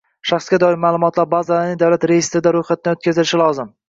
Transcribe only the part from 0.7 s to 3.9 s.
ma’lumotlar bazalarining davlat reyestrida ro‘yxatdan o‘tkazilishi lozim.